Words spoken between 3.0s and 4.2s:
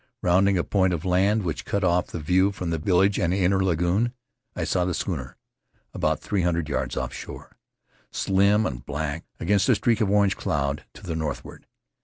and the inner lagoon,